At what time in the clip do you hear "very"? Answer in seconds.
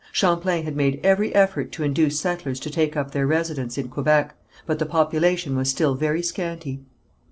5.93-6.23